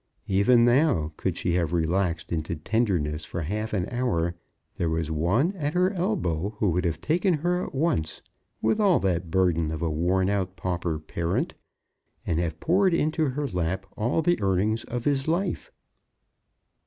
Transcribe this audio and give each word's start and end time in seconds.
Even 0.25 0.65
now, 0.65 1.13
could 1.15 1.37
she 1.37 1.53
have 1.53 1.73
relaxed 1.73 2.31
into 2.31 2.55
tenderness 2.55 3.23
for 3.23 3.43
half 3.43 3.71
an 3.71 3.87
hour, 3.89 4.33
there 4.77 4.89
was 4.89 5.11
one 5.11 5.53
at 5.55 5.75
her 5.75 5.93
elbow 5.93 6.55
who 6.57 6.71
would 6.71 6.85
have 6.85 6.99
taken 7.01 7.35
her 7.35 7.61
at 7.65 7.75
once, 7.75 8.23
with 8.63 8.79
all 8.79 8.99
that 9.01 9.29
burden 9.29 9.69
of 9.69 9.83
a 9.83 9.91
worn 9.91 10.27
out 10.27 10.55
pauper 10.55 10.97
parent, 10.97 11.53
and 12.25 12.39
have 12.39 12.59
poured 12.59 12.95
into 12.95 13.29
her 13.29 13.47
lap 13.49 13.85
all 13.95 14.23
the 14.23 14.41
earnings 14.41 14.83
of 14.85 15.05
his 15.05 15.27
life. 15.27 15.71